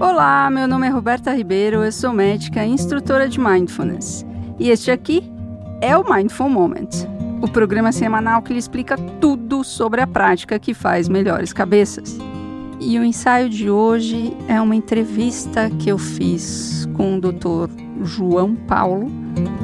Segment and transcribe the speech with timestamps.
[0.00, 4.24] Olá, meu nome é Roberta Ribeiro, eu sou médica e instrutora de Mindfulness.
[4.58, 5.30] E este aqui
[5.82, 6.88] é o Mindful Moment,
[7.42, 12.16] o programa semanal que lhe explica tudo sobre a prática que faz melhores cabeças.
[12.80, 17.70] E o ensaio de hoje é uma entrevista que eu fiz com o Dr.
[18.02, 19.06] João Paulo,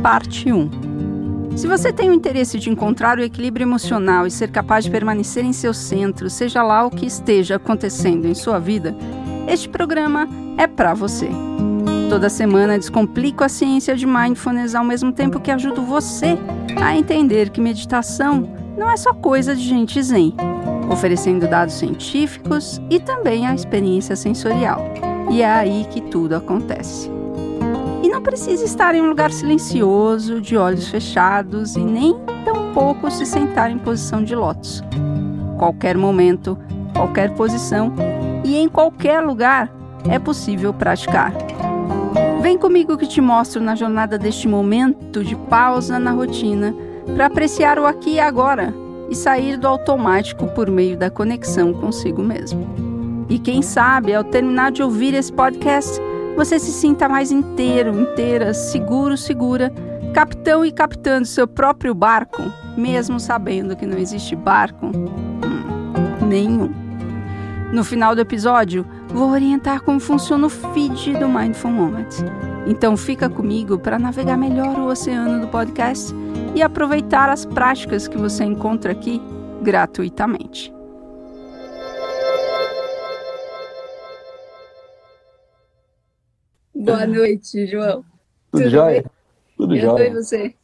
[0.03, 1.57] parte 1.
[1.57, 5.47] Se você tem o interesse de encontrar o equilíbrio emocional e ser capaz de permanecer
[5.47, 8.95] em seu centro, seja lá o que esteja acontecendo em sua vida,
[9.47, 10.29] este programa
[10.59, 11.29] é para você.
[12.09, 16.39] Toda semana descomplico a ciência de mindfulness ao mesmo tempo que ajudo você
[16.81, 20.35] a entender que meditação não é só coisa de gente zen,
[20.91, 24.85] oferecendo dados científicos e também a experiência sensorial.
[25.31, 27.11] E é aí que tudo acontece.
[28.03, 33.27] E não precisa estar em um lugar silencioso, de olhos fechados e nem tampouco se
[33.27, 34.83] sentar em posição de lótus.
[35.59, 36.57] Qualquer momento,
[36.95, 37.93] qualquer posição
[38.45, 39.73] e em qualquer lugar
[40.09, 41.33] é possível praticar.
[42.41, 46.75] Vem comigo que te mostro na jornada deste momento de pausa na rotina
[47.15, 48.73] para apreciar o aqui e agora
[49.11, 52.67] e sair do automático por meio da conexão consigo mesmo.
[53.29, 56.01] E quem sabe, ao terminar de ouvir esse podcast,
[56.37, 59.73] você se sinta mais inteiro, inteira, seguro, segura,
[60.15, 62.43] capitão e capitando seu próprio barco,
[62.77, 66.86] mesmo sabendo que não existe barco hum, nenhum.
[67.73, 72.09] No final do episódio, vou orientar como funciona o feed do Mindful Moment.
[72.67, 76.15] Então fica comigo para navegar melhor o oceano do podcast
[76.55, 79.21] e aproveitar as práticas que você encontra aqui
[79.63, 80.73] gratuitamente.
[86.73, 88.05] Boa noite, João.
[88.53, 89.03] Tudo, Tudo jóia?
[89.03, 89.11] Bem?
[89.57, 90.09] Tudo Eu jóia.
[90.09, 90.55] E você?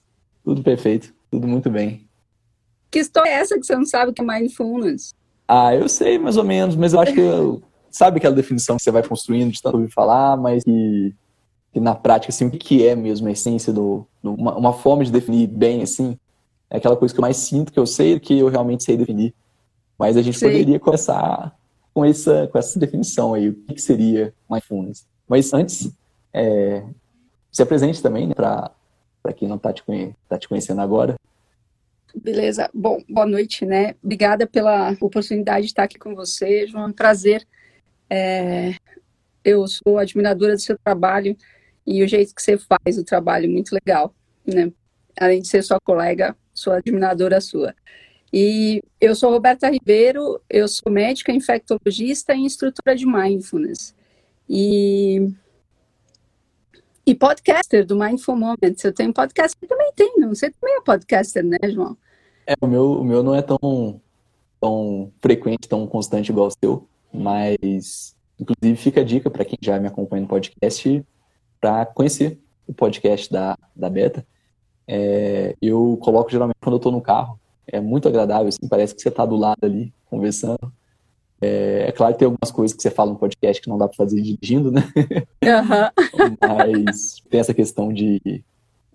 [0.45, 2.09] Tudo perfeito, tudo muito bem.
[2.91, 5.15] Que história é essa que você não sabe o que é mindfulness?
[5.47, 8.83] Ah, eu sei mais ou menos, mas eu acho que eu, sabe aquela definição que
[8.83, 11.15] você vai construindo de tanto ouvir falar, mas que,
[11.73, 15.05] que na prática, assim, o que é mesmo a essência do, do uma, uma, forma
[15.05, 16.19] de definir bem, assim,
[16.71, 19.35] é aquela coisa que eu mais sinto que eu sei que eu realmente sei definir.
[19.99, 20.51] Mas a gente sei.
[20.51, 21.55] poderia começar
[21.93, 25.07] com essa, com essa definição aí, o que seria mindfulness.
[25.29, 25.93] Mas antes,
[26.33, 26.83] é,
[27.51, 29.85] se apresente também, né, para quem não está te,
[30.29, 31.15] tá te conhecendo agora.
[32.15, 32.71] Beleza.
[32.75, 33.95] Bom, boa noite, né?
[34.03, 36.85] Obrigada pela oportunidade de estar aqui com você, João.
[36.85, 37.47] É um prazer.
[38.09, 38.75] É...
[39.45, 41.37] Eu sou admiradora do seu trabalho
[41.87, 44.15] e o jeito que você faz o trabalho, muito legal,
[44.47, 44.73] né?
[45.19, 47.75] Além de ser sua colega, sou admiradora sua.
[48.33, 53.95] E eu sou Roberta Ribeiro, eu sou médica infectologista e instrutora de mindfulness.
[54.49, 55.29] E
[57.07, 58.85] e podcaster do Mindful Moments.
[58.85, 60.35] Eu tenho podcast, você também tem, não?
[60.35, 61.97] Você também é podcaster, né, João?
[62.47, 64.01] É, o meu, o meu não é tão,
[64.61, 69.79] tão frequente, tão constante igual o seu, mas inclusive fica a dica para quem já
[69.79, 71.05] me acompanha no podcast
[71.61, 74.27] para conhecer o podcast da, da Beta.
[74.87, 79.01] É, eu coloco geralmente quando eu estou no carro, é muito agradável, assim, parece que
[79.01, 80.73] você está do lado ali, conversando.
[81.43, 83.89] É, é, claro que tem algumas coisas que você fala no podcast que não dá
[83.89, 84.83] para fazer dirigindo, né?
[85.43, 86.37] Uhum.
[86.57, 88.45] Mas tem essa questão de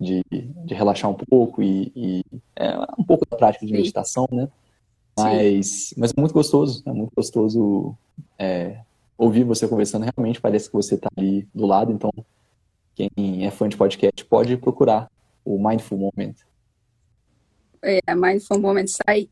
[0.00, 4.48] de, de relaxar um pouco e, e é um pouco da prática de meditação, né?
[5.18, 7.96] Mas, mas é muito gostoso, é muito gostoso
[8.38, 8.78] é,
[9.16, 10.06] ouvir você conversando.
[10.16, 11.90] Realmente parece que você está ali do lado.
[11.90, 12.12] Então,
[12.94, 15.10] quem é fã de podcast pode procurar
[15.44, 16.34] o Mindful Moment.
[17.82, 19.28] É, Mindful Moment sai.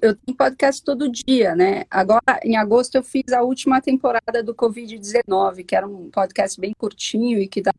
[0.00, 1.84] Eu tenho podcast todo dia, né?
[1.90, 6.72] Agora, em agosto, eu fiz a última temporada do Covid-19, que era um podcast bem
[6.76, 7.74] curtinho e que dá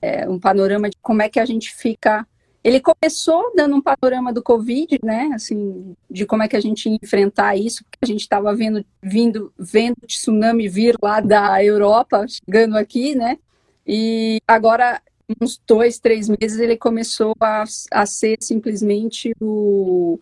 [0.00, 2.26] é, um panorama de como é que a gente fica.
[2.64, 5.30] Ele começou dando um panorama do Covid, né?
[5.34, 8.84] Assim, de como é que a gente ia enfrentar isso, porque a gente estava vendo,
[9.02, 13.38] vindo, vendo tsunami vir lá da Europa, chegando aqui, né?
[13.86, 15.00] E agora,
[15.40, 20.18] uns dois, três meses, ele começou a, a ser simplesmente o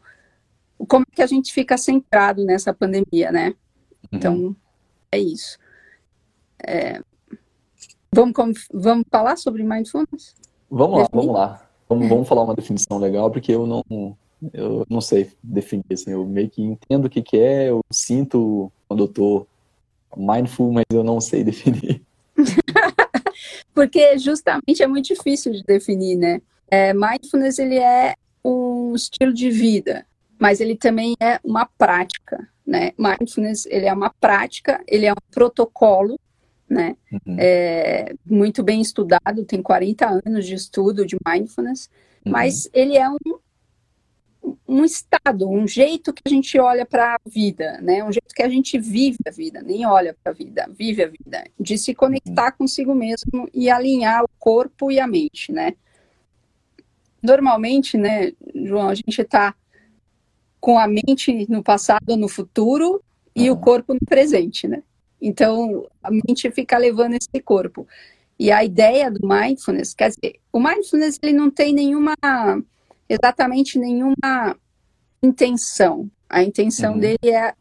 [0.88, 3.48] como é que a gente fica centrado nessa pandemia, né?
[3.48, 3.54] Uhum.
[4.12, 4.56] Então,
[5.10, 5.58] é isso.
[6.66, 7.00] É,
[8.16, 10.34] Vamos, vamos falar sobre mindfulness?
[10.70, 11.62] Vamos lá, vamos lá.
[11.86, 13.84] Vamos, vamos falar uma definição legal, porque eu não,
[14.54, 18.72] eu não sei definir, assim, eu meio que entendo o que, que é, eu sinto
[18.88, 19.46] quando eu tô
[20.16, 22.02] mindful, mas eu não sei definir.
[23.76, 26.40] porque justamente é muito difícil de definir, né?
[26.66, 30.06] É, mindfulness, ele é um estilo de vida,
[30.40, 32.92] mas ele também é uma prática, né?
[32.98, 36.18] Mindfulness, ele é uma prática, ele é um protocolo
[36.68, 36.96] né?
[37.12, 37.36] Uhum.
[37.38, 41.88] É muito bem estudado, tem 40 anos de estudo de mindfulness,
[42.24, 42.32] uhum.
[42.32, 43.16] mas ele é um,
[44.68, 48.04] um estado, um jeito que a gente olha para a vida, né?
[48.04, 51.08] Um jeito que a gente vive a vida, nem olha para a vida, vive a
[51.08, 55.74] vida, de se conectar consigo mesmo e alinhar o corpo e a mente, né?
[57.22, 59.54] Normalmente, né, João, a gente está
[60.60, 63.02] com a mente no passado no futuro
[63.34, 63.56] e uhum.
[63.56, 64.82] o corpo no presente, né?
[65.20, 67.86] Então, a mente fica levando esse corpo.
[68.38, 72.14] E a ideia do mindfulness, quer dizer, o mindfulness ele não tem nenhuma
[73.08, 74.56] exatamente nenhuma
[75.22, 76.10] intenção.
[76.28, 77.00] A intenção uhum.
[77.00, 77.54] dele é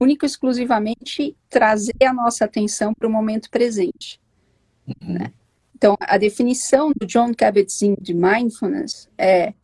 [0.00, 4.20] único exclusivamente trazer a nossa atenção para o momento presente.
[4.86, 5.14] Uhum.
[5.14, 5.32] Né?
[5.74, 9.54] Então, a definição do John Kabat-Zinn de mindfulness é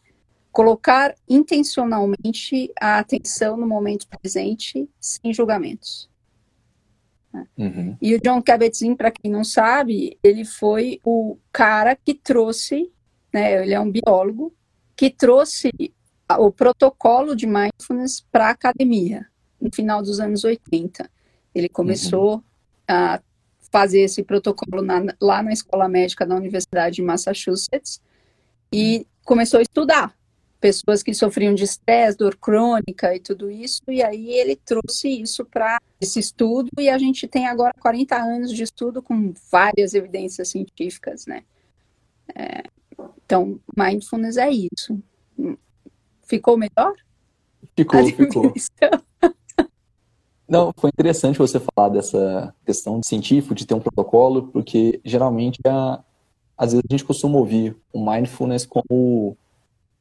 [0.53, 6.09] colocar intencionalmente a atenção no momento presente, sem julgamentos.
[7.33, 7.47] Né?
[7.59, 7.97] Uhum.
[8.01, 12.93] E o John Kabat-Zinn, para quem não sabe, ele foi o cara que trouxe,
[13.33, 14.55] né, ele é um biólogo,
[14.97, 15.71] que trouxe
[16.39, 19.27] o protocolo de mindfulness para a academia,
[19.61, 21.11] no final dos anos 80.
[21.55, 22.43] Ele começou uhum.
[22.89, 23.21] a
[23.71, 28.01] fazer esse protocolo na, lá na Escola Médica da Universidade de Massachusetts
[28.73, 30.17] e começou a estudar
[30.61, 35.45] pessoas que sofriam de estresse, dor crônica e tudo isso, e aí ele trouxe isso
[35.45, 40.49] para esse estudo e a gente tem agora 40 anos de estudo com várias evidências
[40.49, 41.43] científicas, né?
[42.35, 42.63] É,
[43.25, 44.99] então, mindfulness é isso.
[46.23, 46.95] Ficou melhor?
[47.77, 48.53] Ficou, ficou.
[50.47, 55.59] Não, foi interessante você falar dessa questão de científico, de ter um protocolo, porque geralmente,
[55.67, 56.03] a,
[56.57, 59.37] às vezes a gente costuma ouvir o mindfulness como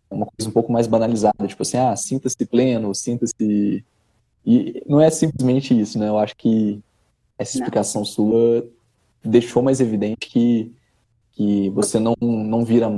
[0.10, 3.84] uma coisa um pouco mais banalizada, tipo assim, ah, sinta-se pleno, sinta-se...
[4.46, 6.10] E não é simplesmente isso, né?
[6.10, 6.82] Eu acho que
[7.38, 8.06] essa explicação não.
[8.06, 8.68] sua
[9.24, 10.72] deixou mais evidente que,
[11.34, 12.90] que você não, não vira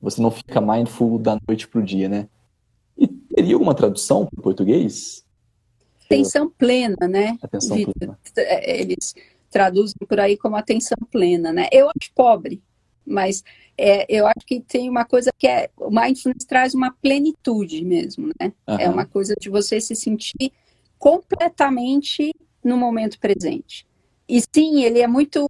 [0.00, 2.28] você não fica mindful da noite para o dia, né?
[2.96, 5.24] E teria alguma tradução para o português?
[6.06, 7.38] Atenção plena, né?
[7.42, 8.18] Atenção plena.
[8.36, 9.14] É, eles
[9.50, 11.68] traduzem por aí como atenção plena, né?
[11.70, 12.62] Eu acho pobre,
[13.06, 13.44] mas
[13.76, 18.28] é, eu acho que tem uma coisa que é o mindfulness traz uma plenitude mesmo,
[18.40, 18.52] né?
[18.66, 18.78] Uhum.
[18.78, 20.52] É uma coisa de você se sentir
[20.98, 22.34] completamente
[22.64, 23.86] no momento presente.
[24.28, 25.46] E sim, ele é muito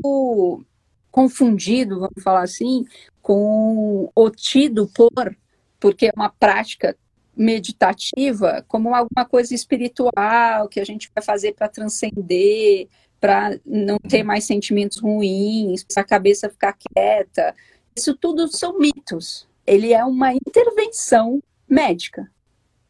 [1.11, 2.87] confundido, vamos falar assim,
[3.21, 5.37] com o tido por,
[5.79, 6.97] porque é uma prática
[7.37, 12.89] meditativa, como alguma coisa espiritual que a gente vai fazer para transcender,
[13.21, 17.55] para não ter mais sentimentos ruins, para a cabeça ficar quieta.
[17.97, 19.49] Isso tudo são mitos.
[19.67, 22.31] Ele é uma intervenção médica,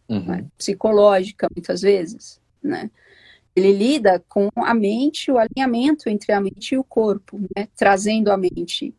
[0.08, 0.24] uhum.
[0.24, 0.46] né?
[0.56, 2.90] psicológica, muitas vezes, né?
[3.60, 7.68] Ele lida com a mente, o alinhamento entre a mente e o corpo, né?
[7.76, 8.94] trazendo a mente.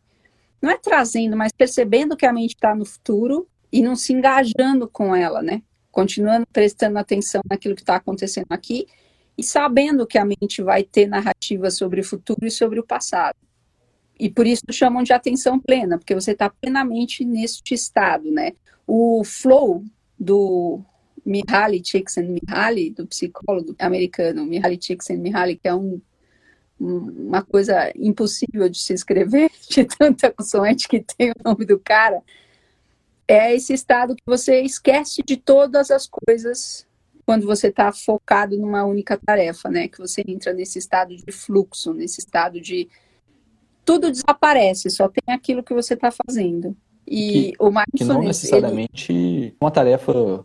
[0.60, 4.88] Não é trazendo, mas percebendo que a mente está no futuro e não se engajando
[4.88, 5.62] com ela, né?
[5.90, 8.86] Continuando prestando atenção naquilo que está acontecendo aqui
[9.36, 13.36] e sabendo que a mente vai ter narrativa sobre o futuro e sobre o passado.
[14.18, 18.52] E por isso chamam de atenção plena, porque você está plenamente neste estado, né?
[18.86, 19.82] O flow
[20.16, 20.80] do
[21.24, 26.00] Mihaly Csikszentmihalyi, do psicólogo americano Mihaly Csikszentmihalyi, que é um,
[26.78, 32.22] uma coisa impossível de se escrever, de tanta consoante que tem o nome do cara,
[33.28, 36.86] é esse estado que você esquece de todas as coisas
[37.24, 39.86] quando você está focado numa única tarefa, né?
[39.86, 42.88] Que você entra nesse estado de fluxo, nesse estado de
[43.84, 46.76] tudo desaparece, só tem aquilo que você está fazendo.
[47.06, 49.56] E que, o mindfulness, que não necessariamente ele...
[49.60, 50.44] uma tarefa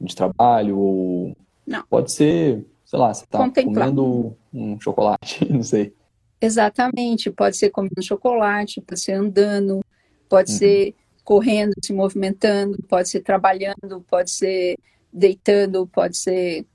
[0.00, 1.84] de trabalho, ou não.
[1.88, 5.94] pode ser, sei lá, você está comendo um chocolate, não sei.
[6.40, 9.84] Exatamente, pode ser comendo chocolate, pode ser andando,
[10.28, 10.58] pode uhum.
[10.58, 14.78] ser correndo, se movimentando, pode ser trabalhando, pode ser
[15.12, 16.66] deitando, pode ser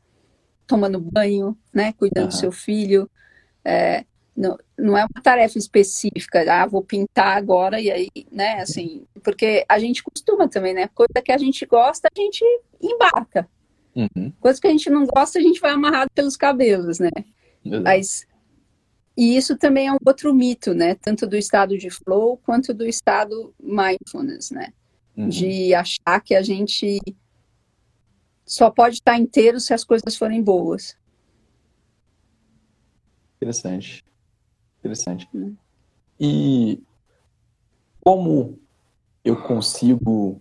[0.67, 2.29] tomando banho, né, cuidando uhum.
[2.29, 3.09] do seu filho.
[3.63, 4.05] É,
[4.35, 9.65] não, não é uma tarefa específica, ah, vou pintar agora e aí, né, assim, porque
[9.69, 12.43] a gente costuma também, né, coisa que a gente gosta, a gente
[12.81, 13.47] embarca.
[13.95, 14.31] Uhum.
[14.41, 17.11] Coisa que a gente não gosta, a gente vai amarrado pelos cabelos, né.
[17.81, 18.27] Mas,
[19.17, 22.85] e isso também é um outro mito, né, tanto do estado de flow quanto do
[22.85, 24.73] estado mindfulness, né,
[25.15, 25.29] uhum.
[25.29, 26.99] de achar que a gente
[28.45, 30.95] só pode estar inteiro se as coisas forem boas.
[33.37, 34.04] Interessante.
[34.85, 35.27] Interessante.
[35.33, 35.55] Hum.
[36.19, 36.79] E
[38.01, 38.59] como
[39.23, 40.39] eu consigo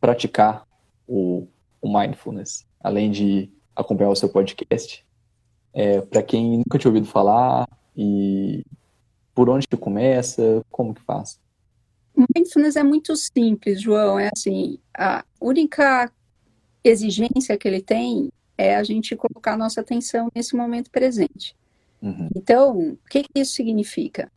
[0.00, 0.64] praticar
[1.06, 1.48] o,
[1.82, 5.04] o mindfulness, além de acompanhar o seu podcast?
[5.72, 8.64] É, Para quem nunca tinha ouvido falar e
[9.34, 11.40] por onde que começa, como que faz?
[12.16, 14.16] Mindfulness é muito simples, João.
[14.16, 16.12] É assim, a única
[16.84, 21.56] exigência que ele tem é a gente colocar nossa atenção nesse momento presente.
[22.02, 22.28] Uhum.
[22.34, 24.30] Então, o que, que isso significa?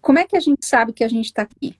[0.00, 1.78] Como é que a gente sabe que a gente está aqui?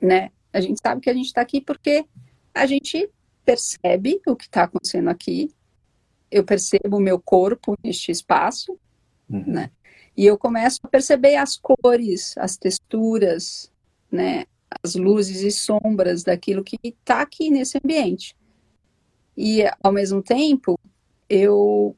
[0.00, 0.30] Né?
[0.52, 2.04] A gente sabe que a gente está aqui porque
[2.52, 3.10] a gente
[3.44, 5.50] percebe o que está acontecendo aqui,
[6.30, 8.78] eu percebo o meu corpo neste espaço,
[9.28, 9.44] uhum.
[9.46, 9.70] né?
[10.16, 13.70] E eu começo a perceber as cores, as texturas,
[14.10, 14.46] né?
[14.82, 18.36] As luzes e sombras daquilo que está aqui nesse ambiente.
[19.36, 20.78] E, ao mesmo tempo,
[21.28, 21.96] eu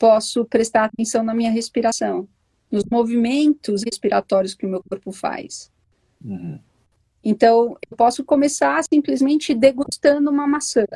[0.00, 2.26] posso prestar atenção na minha respiração,
[2.72, 5.70] nos movimentos respiratórios que o meu corpo faz.
[6.24, 6.58] Uhum.
[7.22, 10.86] Então, eu posso começar simplesmente degustando uma maçã.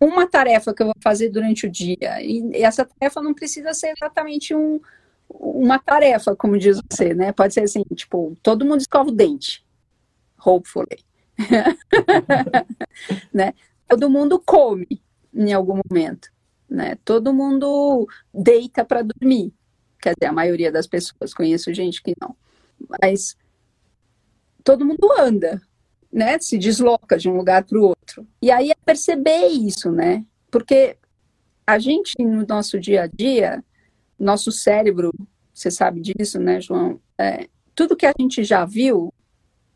[0.00, 2.20] Uma tarefa que eu vou fazer durante o dia.
[2.20, 4.80] E essa tarefa não precisa ser exatamente um,
[5.28, 7.30] uma tarefa, como diz você, né?
[7.30, 9.64] Pode ser assim, tipo, todo mundo escova o dente.
[10.44, 10.98] Hopefully.
[13.32, 13.54] né?
[13.88, 15.00] Todo mundo come
[15.32, 16.28] em algum momento,
[16.74, 16.98] né?
[17.04, 19.52] Todo mundo deita para dormir.
[20.00, 22.36] Quer dizer, a maioria das pessoas, conheço gente que não.
[23.00, 23.36] Mas
[24.62, 25.62] todo mundo anda,
[26.12, 26.38] né?
[26.38, 28.26] Se desloca de um lugar para o outro.
[28.42, 30.24] E aí é perceber isso, né?
[30.50, 30.96] Porque
[31.66, 33.64] a gente, no nosso dia a dia,
[34.18, 35.12] nosso cérebro,
[35.52, 37.00] você sabe disso, né, João?
[37.18, 39.12] É, tudo que a gente já viu,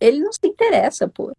[0.00, 1.34] ele não se interessa por.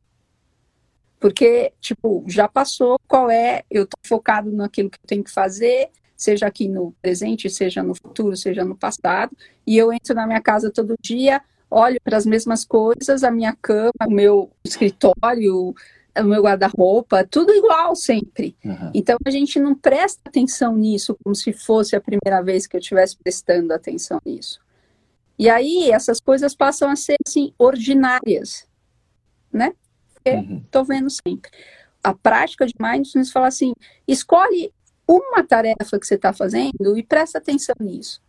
[1.20, 5.90] Porque, tipo, já passou qual é, eu tô focado naquilo que eu tenho que fazer,
[6.16, 9.36] seja aqui no presente, seja no futuro, seja no passado,
[9.68, 13.56] e eu entro na minha casa todo dia, olho para as mesmas coisas, a minha
[13.62, 15.76] cama, o meu escritório,
[16.18, 18.56] o meu guarda-roupa, tudo igual sempre.
[18.64, 18.92] Uhum.
[18.94, 22.80] Então a gente não presta atenção nisso como se fosse a primeira vez que eu
[22.80, 24.60] estivesse prestando atenção nisso.
[25.38, 28.68] E aí essas coisas passam a ser assim ordinárias,
[29.52, 29.74] né?
[30.38, 30.88] Estou uhum.
[30.88, 31.52] vendo sempre.
[32.04, 33.74] A prática de mindfulness fala assim:
[34.08, 34.74] escolhe
[35.08, 38.22] uma tarefa que você está fazendo e presta atenção nisso.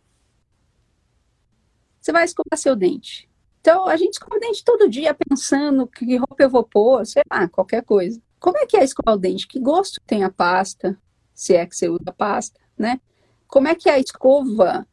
[1.99, 3.29] Você vai escovar seu dente.
[3.59, 7.21] Então, a gente escova o dente todo dia pensando que roupa eu vou pôr, sei
[7.31, 8.19] lá, qualquer coisa.
[8.39, 9.47] Como é que é escovar o dente?
[9.47, 10.97] Que gosto tem a pasta?
[11.31, 12.99] Se é que você usa pasta, né?
[13.47, 14.87] Como é que é a escova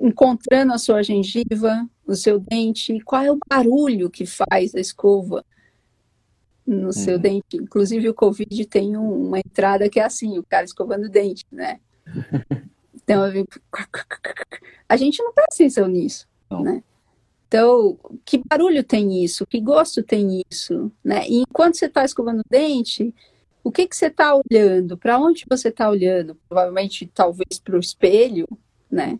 [0.00, 3.00] encontrando a sua gengiva, o seu dente?
[3.02, 5.44] Qual é o barulho que faz a escova
[6.68, 7.20] no seu uhum.
[7.20, 7.56] dente?
[7.56, 11.44] Inclusive, o Covid tem um, uma entrada que é assim, o cara escovando o dente,
[11.50, 11.80] né?
[12.94, 13.22] Então,
[14.86, 16.62] a gente não presta atenção nisso, não.
[16.62, 16.82] né?
[17.46, 19.46] Então, que barulho tem isso?
[19.46, 20.92] Que gosto tem isso?
[21.02, 21.26] Né?
[21.26, 23.14] E enquanto você está escovando o dente,
[23.64, 24.98] o que, que você está olhando?
[24.98, 26.34] Para onde você está olhando?
[26.46, 28.46] Provavelmente, talvez para o espelho,
[28.90, 29.18] né?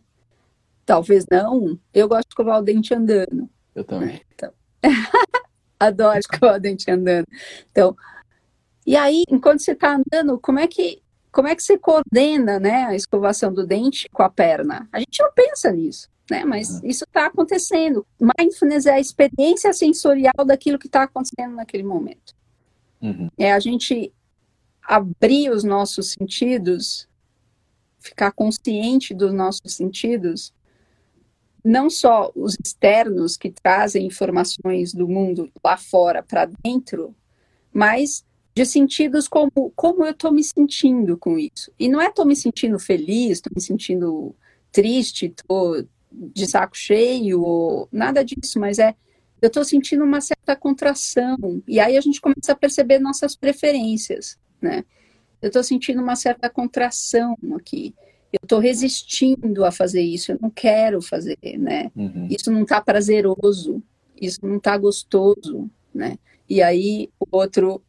[0.85, 1.79] Talvez não.
[1.95, 3.49] Eu gosto de escovar o dente andando.
[3.75, 4.21] Eu também.
[4.35, 4.53] Então,
[5.79, 7.27] adoro escovar o dente andando.
[7.71, 7.97] Então,
[8.87, 12.87] e aí, enquanto você está andando, como é que como é que você coordena, né,
[12.87, 14.89] a escovação do dente com a perna?
[14.91, 16.45] A gente não pensa nisso né?
[16.45, 16.81] Mas uhum.
[16.85, 18.07] isso está acontecendo.
[18.21, 22.35] Mindfulness é a experiência sensorial daquilo que está acontecendo naquele momento.
[23.01, 23.29] Uhum.
[23.39, 24.13] É a gente
[24.83, 27.09] abrir os nossos sentidos,
[27.99, 30.53] ficar consciente dos nossos sentidos,
[31.65, 37.15] não só os externos que trazem informações do mundo lá fora para dentro,
[37.73, 38.25] mas
[38.55, 41.73] de sentidos como como eu estou me sentindo com isso.
[41.79, 44.35] E não é estou me sentindo feliz, estou me sentindo
[44.73, 48.95] triste, estou de saco cheio, ou nada disso, mas é
[49.41, 51.63] eu estou sentindo uma certa contração.
[51.67, 54.85] E aí a gente começa a perceber nossas preferências, né?
[55.41, 57.95] Eu estou sentindo uma certa contração aqui.
[58.33, 61.91] Eu estou resistindo a fazer isso, eu não quero fazer, né?
[61.97, 62.29] Uhum.
[62.31, 63.83] Isso não está prazeroso,
[64.21, 66.19] isso não está gostoso, né?
[66.49, 67.83] E aí o outro,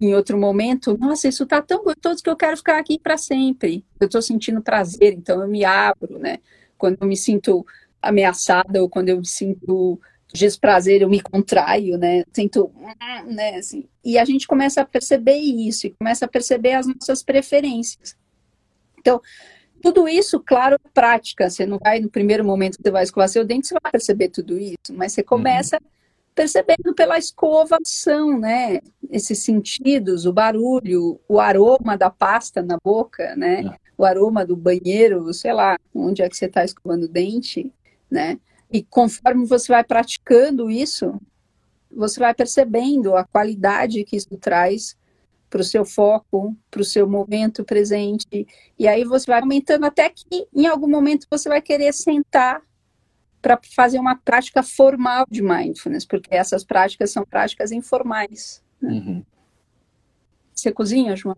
[0.00, 3.84] em outro momento, nossa, isso está tão gostoso que eu quero ficar aqui para sempre.
[3.98, 6.38] Eu estou sentindo prazer, então eu me abro, né?
[6.76, 7.64] Quando eu me sinto
[8.02, 9.98] ameaçada ou quando eu me sinto
[10.32, 12.24] desprazer, eu me contraio, né?
[12.32, 12.70] Tento,
[13.26, 13.56] né?
[13.56, 13.88] Assim.
[14.04, 18.16] E a gente começa a perceber isso e começa a perceber as nossas preferências.
[18.98, 19.20] Então,
[19.82, 21.48] tudo isso, claro, prática.
[21.48, 24.28] Você não vai, no primeiro momento que você vai escovar seu dente, você vai perceber
[24.28, 25.88] tudo isso, mas você começa uhum.
[26.34, 28.80] percebendo pela escovação, né?
[29.10, 33.62] Esses sentidos, o barulho, o aroma da pasta na boca, né?
[33.62, 37.72] Uhum o aroma do banheiro, sei lá, onde é que você está escovando o dente,
[38.10, 38.38] né?
[38.70, 41.18] E conforme você vai praticando isso,
[41.90, 44.96] você vai percebendo a qualidade que isso traz
[45.48, 48.46] para o seu foco, para o seu momento presente.
[48.78, 52.62] E aí você vai aumentando até que em algum momento você vai querer sentar
[53.40, 58.62] para fazer uma prática formal de mindfulness, porque essas práticas são práticas informais.
[58.80, 58.92] Né?
[58.92, 59.24] Uhum.
[60.52, 61.36] Você cozinha, João?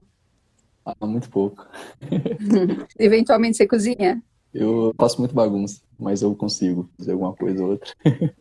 [0.85, 1.67] Ah, muito pouco.
[2.99, 4.23] Eventualmente você cozinha?
[4.55, 7.93] Eu faço muito bagunça, mas eu consigo fazer alguma coisa ou outra.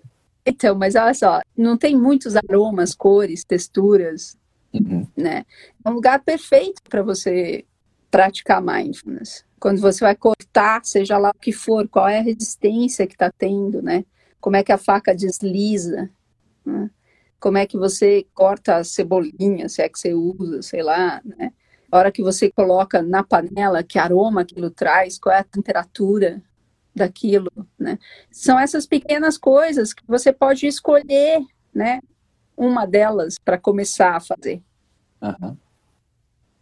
[0.46, 4.38] então, mas olha só, não tem muitos aromas, cores, texturas,
[4.74, 5.08] uhum.
[5.16, 5.46] né?
[5.84, 7.66] É um lugar perfeito para você
[8.10, 9.46] praticar mindfulness.
[9.60, 13.32] Quando você vai cortar, seja lá o que for, qual é a resistência que está
[13.32, 14.06] tendo, né?
[14.40, 16.10] Como é que a faca desliza,
[16.66, 16.90] né?
[17.40, 21.52] como é que você corta a cebolinha, se é que você usa, sei lá, né?
[21.92, 26.42] A hora que você coloca na panela, que aroma aquilo traz, qual é a temperatura
[26.94, 27.98] daquilo, né?
[28.32, 31.40] São essas pequenas coisas que você pode escolher,
[31.74, 32.02] né?
[32.58, 34.62] Uma delas para começar a fazer.
[35.22, 35.56] Uhum.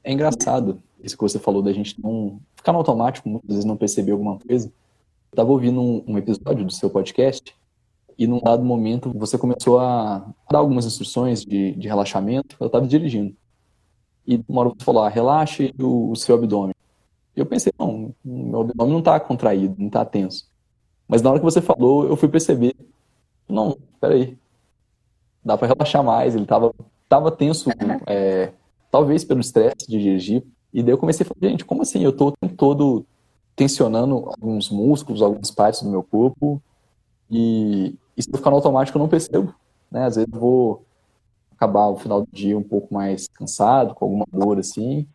[0.04, 3.78] É engraçado isso que você falou da gente não ficar no automático, muitas vezes não
[3.78, 4.68] perceber alguma coisa.
[4.68, 4.74] Eu
[5.32, 7.56] estava ouvindo um, um, episódio do seu podcast
[8.18, 12.56] e num dado momento você começou a dar algumas instruções de, de relaxamento.
[12.60, 13.36] Eu estava dirigindo
[14.28, 16.74] e uma hora você falou, ah, relaxe o, o, seu abdômen.
[17.36, 20.50] Eu pensei, não, meu abdômen não está contraído, não está tenso.
[21.08, 22.76] Mas na hora que você falou, eu fui perceber,
[23.48, 24.38] não, peraí,
[25.46, 26.74] dá para relaxar mais, ele estava
[27.08, 27.70] tava tenso,
[28.08, 28.52] é,
[28.92, 32.04] talvez pelo estresse de dirigir, e daí eu comecei a falar, gente, como assim?
[32.04, 33.06] Eu estou o tempo todo
[33.56, 36.62] tensionando alguns músculos, algumas partes do meu corpo,
[37.30, 39.54] e, e se eu ficar no automático eu não percebo,
[39.90, 40.06] né?
[40.06, 40.84] Às vezes eu vou
[41.56, 45.08] acabar o final do dia um pouco mais cansado, com alguma dor assim,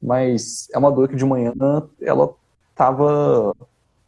[0.00, 1.52] mas é uma dor que de manhã
[2.00, 2.34] ela
[2.74, 3.54] tava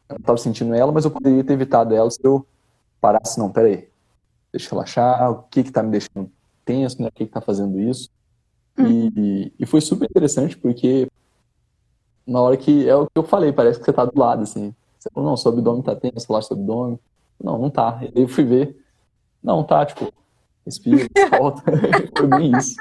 [0.08, 2.46] eu tava sentindo ela, mas eu poderia ter evitado ela se eu
[3.00, 3.88] parasse, não, peraí,
[4.56, 6.30] deixa eu relaxar, o que que tá me deixando
[6.64, 8.08] tenso, né, o que que tá fazendo isso,
[8.78, 9.10] uhum.
[9.16, 11.08] e, e foi super interessante porque
[12.26, 14.74] na hora que, é o que eu falei, parece que você tá do lado, assim,
[14.98, 16.98] você falou, não, seu abdômen tá tenso, relaxa seu abdômen,
[17.42, 18.80] não, não tá, e eu fui ver,
[19.42, 20.12] não, tá, tipo,
[20.64, 21.06] respira,
[21.38, 21.62] volta.
[22.16, 22.76] Foi bem isso.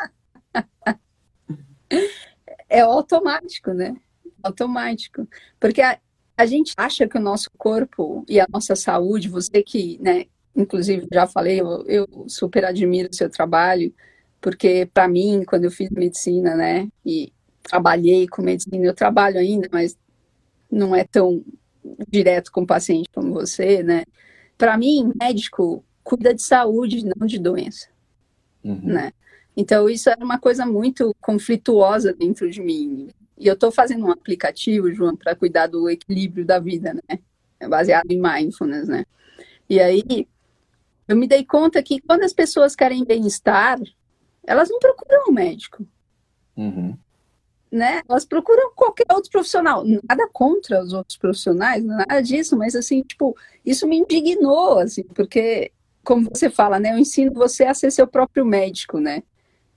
[2.70, 3.96] É automático, né?
[4.42, 5.28] Automático.
[5.60, 6.00] Porque a,
[6.38, 11.08] a gente acha que o nosso corpo e a nossa saúde, você que, né, inclusive
[11.12, 13.94] já falei, eu, eu super admiro o seu trabalho,
[14.40, 17.32] porque para mim, quando eu fiz medicina, né, e
[17.64, 19.98] trabalhei com medicina, eu trabalho ainda, mas
[20.70, 21.44] não é tão
[22.08, 24.04] direto com o paciente como você, né?
[24.58, 27.88] Para mim, médico cuida de saúde, não de doença,
[28.64, 28.82] uhum.
[28.84, 29.12] né?
[29.56, 33.10] Então isso era uma coisa muito conflituosa dentro de mim.
[33.38, 37.20] E eu estou fazendo um aplicativo, João, para cuidar do equilíbrio da vida, né?
[37.60, 39.06] É baseado em mindfulness, né?
[39.70, 40.28] E aí
[41.08, 43.80] eu me dei conta que quando as pessoas querem bem-estar,
[44.46, 45.86] elas não procuram um médico.
[46.56, 46.98] Uhum.
[47.72, 48.02] Né?
[48.08, 49.84] Elas procuram qualquer outro profissional.
[49.86, 53.36] Nada contra os outros profissionais, nada disso, mas assim, tipo,
[53.66, 55.72] isso me indignou, assim, porque
[56.04, 56.94] como você fala, né?
[56.94, 59.24] Eu ensino você a ser seu próprio médico, né?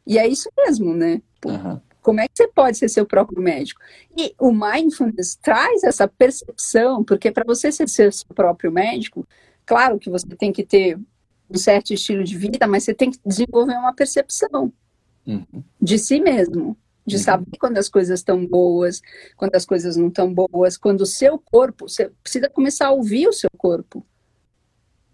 [0.06, 1.22] E é isso mesmo, né?
[1.44, 1.80] Uhum.
[2.02, 3.80] Como é que você pode ser seu próprio médico?
[4.16, 9.26] E o mindfulness traz essa percepção, porque para você ser seu próprio médico,
[9.64, 10.98] claro que você tem que ter
[11.50, 14.72] um certo estilo de vida, mas você tem que desenvolver uma percepção
[15.26, 15.44] uhum.
[15.80, 17.22] de si mesmo, de uhum.
[17.22, 19.00] saber quando as coisas estão boas,
[19.36, 23.28] quando as coisas não estão boas, quando o seu corpo, você precisa começar a ouvir
[23.28, 24.04] o seu corpo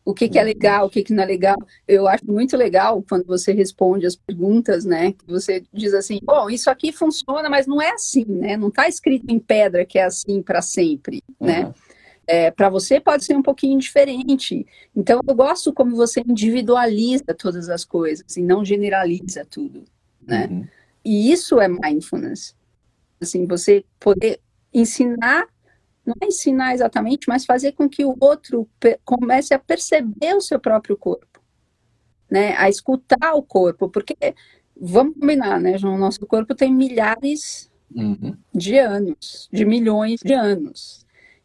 [0.05, 1.57] o que, que é legal, o que, que não é legal.
[1.87, 5.12] Eu acho muito legal quando você responde as perguntas, né?
[5.12, 8.57] Que você diz assim, bom, isso aqui funciona, mas não é assim, né?
[8.57, 11.47] Não está escrito em pedra que é assim para sempre, uhum.
[11.47, 11.75] né?
[12.27, 14.65] É, para você pode ser um pouquinho diferente.
[14.95, 19.85] Então, eu gosto como você individualiza todas as coisas e não generaliza tudo,
[20.21, 20.47] né?
[20.47, 20.67] Uhum.
[21.05, 22.55] E isso é mindfulness.
[23.21, 24.41] Assim, você poder
[24.73, 25.47] ensinar
[26.05, 28.69] não é ensinar exatamente, mas fazer com que o outro
[29.05, 31.41] comece a perceber o seu próprio corpo,
[32.31, 32.57] né?
[32.57, 34.17] A escutar o corpo, porque
[34.77, 35.97] vamos combinar, né, João?
[35.97, 38.37] Nosso corpo tem milhares uhum.
[38.53, 41.02] de anos, de milhões de anos.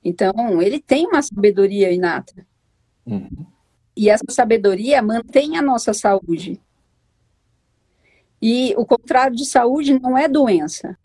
[0.07, 2.47] Então, ele tem uma sabedoria inata.
[3.05, 3.45] Uhum.
[3.93, 6.61] E essa sabedoria mantém a nossa saúde.
[8.41, 10.97] E o contrário de saúde não é doença.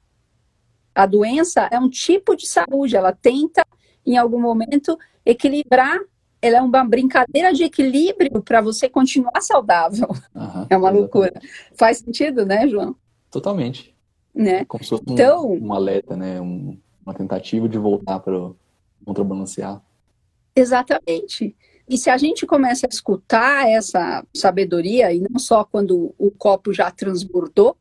[0.94, 3.66] A doença é um tipo de saúde, ela tenta,
[4.06, 5.98] em algum momento, equilibrar.
[6.40, 10.06] Ela é uma brincadeira de equilíbrio para você continuar saudável.
[10.32, 10.94] Uhum, é uma exatamente.
[10.94, 11.32] loucura.
[11.74, 12.94] Faz sentido, né, João?
[13.32, 13.92] Totalmente.
[14.32, 14.64] Né?
[14.64, 16.40] Como se fosse então, um, um alerta, né?
[16.40, 18.52] Um, uma tentativa de voltar para
[19.04, 19.82] contrabalancear.
[20.54, 21.56] Exatamente.
[21.88, 26.72] E se a gente começa a escutar essa sabedoria, e não só quando o copo
[26.72, 27.76] já transbordou,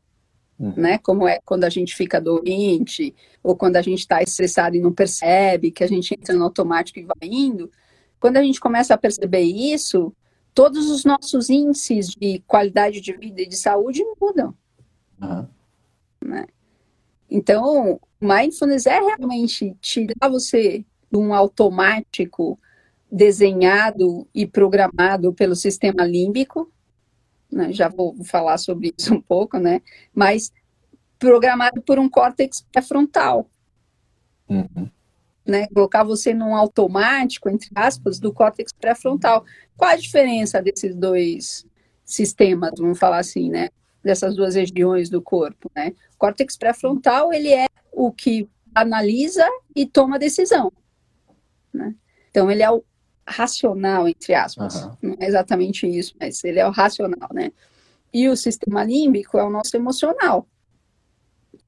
[0.61, 0.75] Uhum.
[0.77, 0.99] Né?
[0.99, 4.93] Como é quando a gente fica doente, ou quando a gente está estressado e não
[4.93, 7.71] percebe, que a gente entra no automático e vai indo.
[8.19, 10.13] quando a gente começa a perceber isso,
[10.53, 14.53] todos os nossos índices de qualidade de vida e de saúde mudam.
[15.19, 15.47] Uhum.
[16.23, 16.45] Né?
[17.27, 22.57] Então, mindfulness é realmente tirar você de um automático
[23.11, 26.71] desenhado e programado pelo sistema límbico,
[27.51, 27.73] né?
[27.73, 29.81] já vou falar sobre isso um pouco, né?
[30.13, 30.51] Mas
[31.19, 33.49] programado por um córtex pré-frontal.
[34.49, 34.89] Uhum.
[35.45, 39.43] Né, colocar você num automático, entre aspas, do córtex pré-frontal.
[39.75, 41.65] Qual a diferença desses dois
[42.05, 43.69] sistemas, vamos falar assim, né?
[44.03, 45.93] Dessas duas regiões do corpo, né?
[46.13, 50.71] O córtex pré-frontal, ele é o que analisa e toma decisão,
[51.73, 51.93] né?
[52.29, 52.83] Então, ele é o
[53.27, 54.83] racional, entre aspas.
[54.83, 54.97] Uhum.
[55.01, 57.51] Não é exatamente isso, mas ele é o racional, né?
[58.13, 60.47] E o sistema límbico é o nosso emocional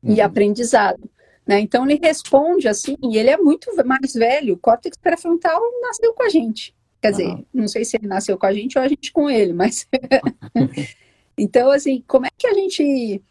[0.02, 0.13] uhum.
[0.13, 1.10] e aprendizado.
[1.46, 1.60] Né?
[1.60, 6.24] Então ele responde assim, e ele é muito mais velho, o córtex pré-frontal nasceu com
[6.24, 6.76] a gente.
[7.02, 7.18] Quer uhum.
[7.18, 9.88] dizer, não sei se ele nasceu com a gente ou a gente com ele, mas.
[11.38, 13.22] então, assim, como é que a gente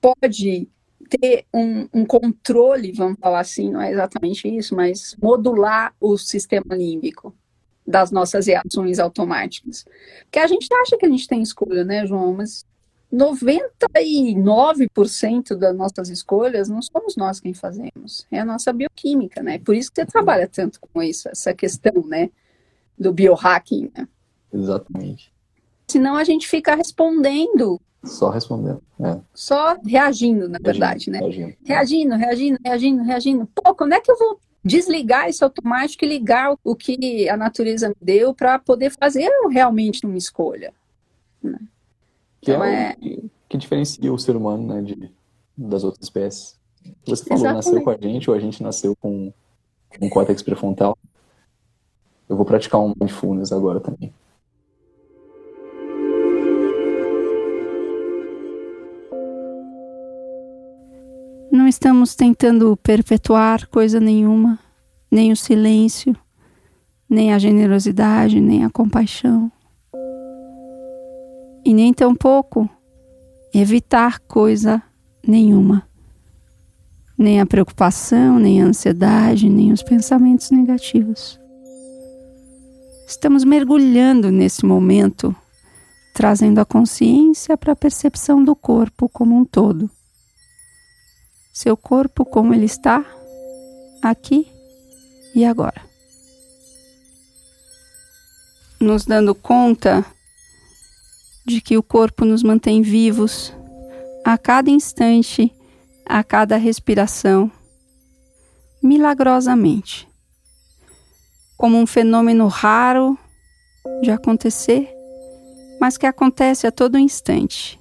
[0.00, 0.68] pode
[1.08, 6.74] ter um, um, controle, vamos falar assim, não é exatamente isso, mas modular o sistema
[6.74, 7.34] límbico
[7.86, 9.84] das nossas reações automáticas.
[10.24, 12.34] Porque a gente acha que a gente tem escolha, né, João?
[12.34, 12.66] Mas
[13.12, 19.58] 99% das nossas escolhas não somos nós quem fazemos, é a nossa bioquímica, né?
[19.58, 22.30] Por isso que você trabalha tanto com isso, essa questão, né,
[22.98, 24.06] do biohacking, né?
[24.52, 25.32] Exatamente.
[25.86, 27.80] Senão a gente fica respondendo.
[28.04, 29.18] Só respondendo, é.
[29.34, 31.18] Só reagindo, na reagindo, verdade, né?
[31.18, 31.56] Reagindo.
[31.64, 33.48] reagindo, reagindo, reagindo, reagindo.
[33.54, 37.88] Pô, quando é que eu vou desligar esse automático e ligar o que a natureza
[37.88, 40.72] me deu para poder fazer realmente uma escolha?
[41.42, 41.58] Né?
[42.40, 45.10] Que então, é, o que, que diferencia o ser humano né, de,
[45.56, 46.56] das outras espécies.
[47.04, 47.66] Você falou, Exatamente.
[47.66, 49.32] nasceu com a gente ou a gente nasceu com
[50.00, 50.96] um córtex pré-frontal.
[52.28, 54.12] Eu vou praticar um mindfulness agora também.
[61.68, 64.58] Não estamos tentando perpetuar coisa nenhuma,
[65.10, 66.16] nem o silêncio,
[67.06, 69.52] nem a generosidade, nem a compaixão
[71.62, 72.66] e nem tampouco
[73.52, 74.82] evitar coisa
[75.22, 75.86] nenhuma.
[77.18, 81.38] Nem a preocupação, nem a ansiedade, nem os pensamentos negativos.
[83.06, 85.36] Estamos mergulhando nesse momento,
[86.14, 89.90] trazendo a consciência para a percepção do corpo como um todo.
[91.60, 93.04] Seu corpo como ele está,
[94.00, 94.46] aqui
[95.34, 95.82] e agora.
[98.80, 100.06] Nos dando conta
[101.44, 103.52] de que o corpo nos mantém vivos
[104.24, 105.52] a cada instante,
[106.06, 107.50] a cada respiração,
[108.80, 110.08] milagrosamente,
[111.56, 113.18] como um fenômeno raro
[114.00, 114.88] de acontecer,
[115.80, 117.80] mas que acontece a todo instante.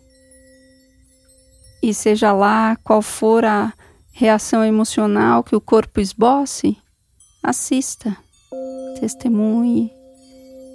[1.88, 3.73] E seja lá qual for a
[4.12, 6.78] reação emocional que o corpo esboce,
[7.41, 8.17] assista,
[9.00, 9.89] testemunhe,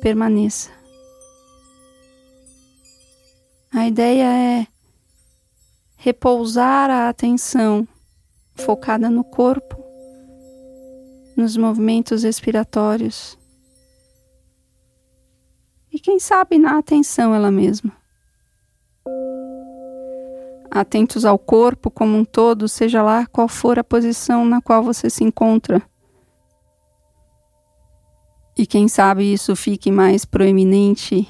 [0.01, 0.71] permaneça.
[3.71, 4.67] A ideia é
[5.99, 7.87] repousar a atenção
[8.55, 9.85] focada no corpo,
[11.37, 13.37] nos movimentos respiratórios
[15.93, 17.95] e, quem sabe, na atenção ela mesma.
[20.75, 25.11] Atentos ao corpo como um todo, seja lá qual for a posição na qual você
[25.11, 25.83] se encontra.
[28.57, 31.29] E quem sabe isso fique mais proeminente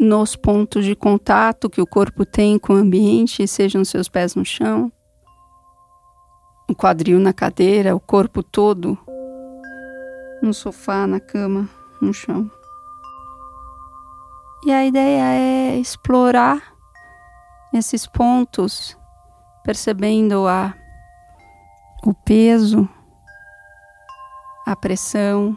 [0.00, 4.44] nos pontos de contato que o corpo tem com o ambiente, sejam seus pés no
[4.44, 4.90] chão,
[6.66, 8.98] o quadril na cadeira, o corpo todo
[10.42, 11.68] no sofá, na cama,
[12.00, 12.50] no chão.
[14.64, 16.73] E a ideia é explorar
[17.76, 18.96] esses pontos,
[19.62, 20.74] percebendo a
[22.04, 22.88] o peso,
[24.66, 25.56] a pressão,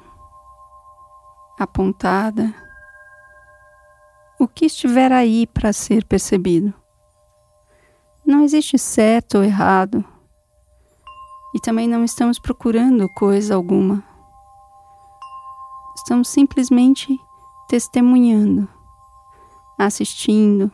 [1.60, 2.54] a pontada
[4.40, 6.74] o que estiver aí para ser percebido.
[8.26, 10.06] Não existe certo ou errado,
[11.56, 14.04] e também não estamos procurando coisa alguma.
[15.96, 17.18] Estamos simplesmente
[17.68, 18.70] testemunhando,
[19.78, 20.72] assistindo,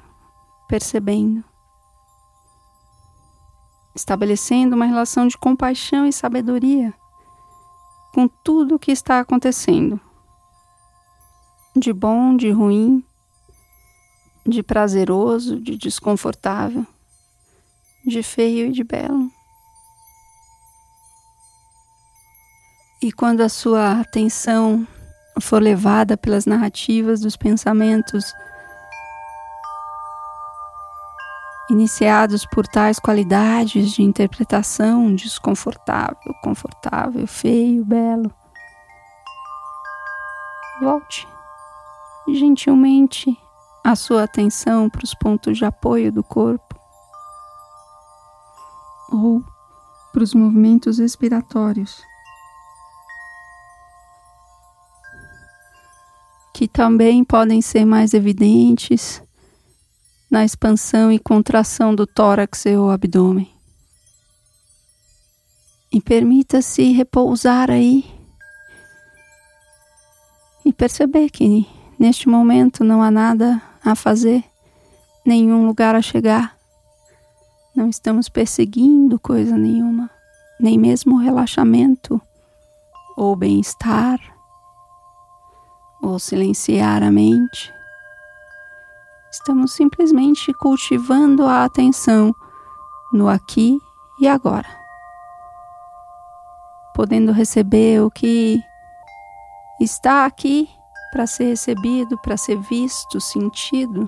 [0.67, 1.43] percebendo,
[3.95, 6.93] estabelecendo uma relação de compaixão e sabedoria
[8.13, 9.99] com tudo o que está acontecendo,
[11.76, 13.04] de bom, de ruim,
[14.45, 16.86] de prazeroso, de desconfortável,
[18.06, 19.32] de feio e de belo.
[23.02, 24.88] E quando a sua atenção
[25.41, 28.34] for levada pelas narrativas dos pensamentos
[31.74, 38.32] iniciados por tais qualidades de interpretação desconfortável, confortável, feio, belo,
[40.80, 41.28] volte
[42.28, 43.38] gentilmente
[43.84, 46.80] a sua atenção para os pontos de apoio do corpo
[49.12, 49.44] ou
[50.14, 52.02] para os movimentos respiratórios.
[56.54, 59.24] Que também podem ser mais evidentes
[60.34, 63.48] na expansão e contração do tórax e o abdômen.
[65.91, 68.04] E permita-se repousar aí
[70.65, 71.67] e perceber que
[72.00, 74.43] neste momento não há nada a fazer,
[75.24, 76.58] nenhum lugar a chegar.
[77.76, 80.10] Não estamos perseguindo coisa nenhuma,
[80.60, 82.19] nem mesmo relaxamento
[83.15, 84.19] ou bem-estar
[86.02, 87.72] ou silenciar a mente.
[89.34, 92.36] Estamos simplesmente cultivando a atenção
[93.12, 93.80] no aqui
[94.19, 94.67] e agora,
[96.93, 98.62] podendo receber o que
[99.82, 100.69] está aqui
[101.12, 104.08] para ser recebido, para ser visto, sentido,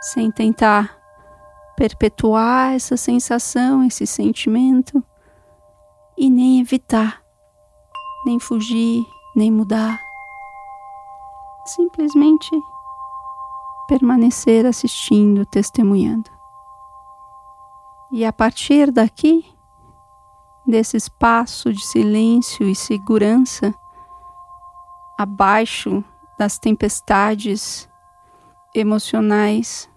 [0.00, 0.96] sem tentar
[1.76, 5.04] perpetuar essa sensação, esse sentimento.
[6.16, 7.22] E nem evitar,
[8.24, 9.04] nem fugir,
[9.34, 10.00] nem mudar.
[11.66, 12.48] Simplesmente
[13.86, 16.30] permanecer assistindo, testemunhando.
[18.12, 19.44] E a partir daqui,
[20.66, 23.74] desse espaço de silêncio e segurança,
[25.18, 26.04] abaixo
[26.38, 27.88] das tempestades
[28.74, 29.88] emocionais,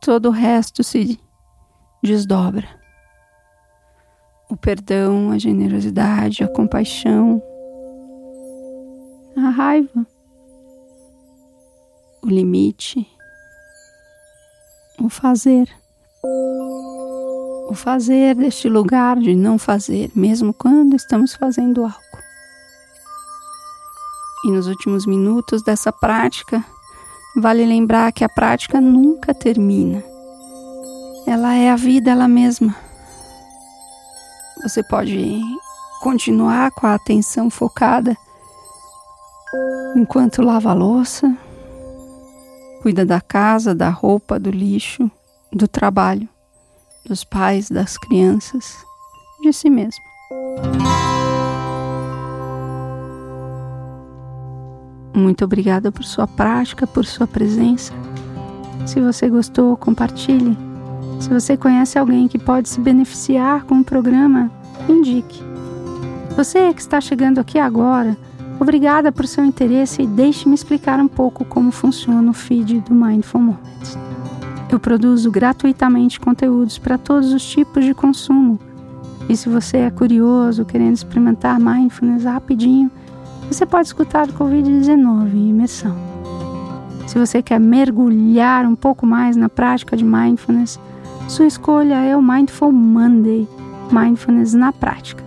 [0.00, 1.20] todo o resto se
[2.02, 2.66] desdobra.
[4.48, 7.40] O perdão, a generosidade, a compaixão,
[9.36, 10.06] a raiva,
[12.22, 13.06] o limite,
[15.00, 15.68] o fazer
[17.70, 22.00] o fazer deste lugar de não fazer, mesmo quando estamos fazendo algo.
[24.44, 26.64] E nos últimos minutos dessa prática,
[27.36, 30.02] vale lembrar que a prática nunca termina.
[31.28, 32.74] Ela é a vida ela mesma.
[34.64, 35.40] Você pode
[36.00, 38.16] continuar com a atenção focada
[39.94, 41.32] enquanto lava a louça,
[42.80, 45.10] cuida da casa, da roupa, do lixo,
[45.52, 46.28] do trabalho
[47.04, 48.76] dos pais, das crianças,
[49.42, 50.02] de si mesmo.
[55.14, 57.92] Muito obrigada por sua prática, por sua presença.
[58.86, 60.56] Se você gostou, compartilhe.
[61.18, 64.50] Se você conhece alguém que pode se beneficiar com o programa,
[64.88, 65.42] indique.
[66.36, 68.16] Você que está chegando aqui agora,
[68.60, 73.40] obrigada por seu interesse e deixe-me explicar um pouco como funciona o feed do Mindful
[73.40, 73.98] Moments.
[74.70, 78.58] Eu produzo gratuitamente conteúdos para todos os tipos de consumo.
[79.28, 82.90] E se você é curioso, querendo experimentar mindfulness rapidinho,
[83.50, 85.96] você pode escutar o Covid-19 em imersão.
[87.06, 90.78] Se você quer mergulhar um pouco mais na prática de mindfulness,
[91.28, 93.48] sua escolha é o Mindful Monday
[93.90, 95.24] Mindfulness na prática.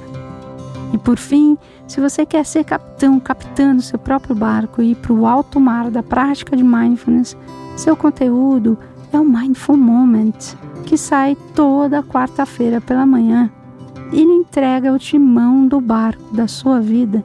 [0.93, 4.95] E por fim, se você quer ser capitão, capitã do seu próprio barco e ir
[4.95, 7.35] para o alto mar da prática de mindfulness,
[7.75, 8.77] seu conteúdo
[9.11, 13.51] é o Mindful Moment, que sai toda quarta-feira pela manhã.
[14.11, 17.23] Ele entrega o timão do barco da sua vida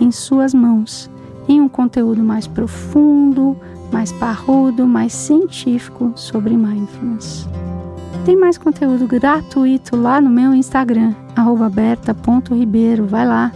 [0.00, 1.10] em suas mãos,
[1.48, 3.56] em um conteúdo mais profundo,
[3.92, 7.46] mais parrudo, mais científico sobre mindfulness.
[8.24, 11.14] Tem mais conteúdo gratuito lá no meu Instagram,
[11.70, 13.06] berta.ribeiro.
[13.06, 13.52] Vai lá.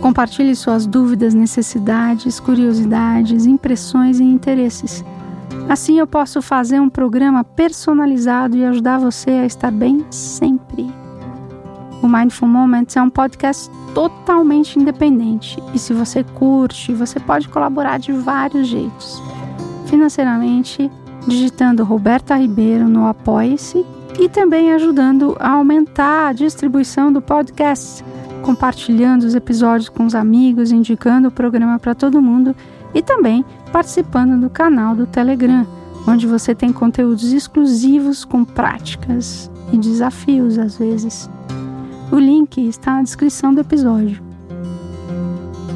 [0.00, 5.04] Compartilhe suas dúvidas, necessidades, curiosidades, impressões e interesses.
[5.68, 10.88] Assim eu posso fazer um programa personalizado e ajudar você a estar bem sempre.
[12.00, 17.98] O Mindful Moments é um podcast totalmente independente e se você curte, você pode colaborar
[17.98, 19.20] de vários jeitos.
[19.86, 20.90] Financeiramente,
[21.26, 23.84] digitando Roberta Ribeiro no Apoie-se
[24.18, 28.04] e também ajudando a aumentar a distribuição do podcast,
[28.48, 32.56] compartilhando os episódios com os amigos, indicando o programa para todo mundo
[32.94, 35.66] e também participando do canal do Telegram,
[36.06, 41.28] onde você tem conteúdos exclusivos com práticas e desafios às vezes.
[42.10, 44.22] O link está na descrição do episódio.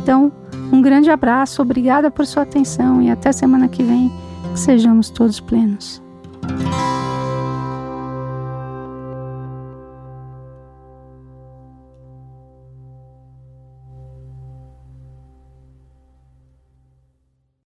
[0.03, 0.33] Então,
[0.73, 4.11] um grande abraço, obrigada por sua atenção e até semana que vem,
[4.55, 6.01] que sejamos todos plenos.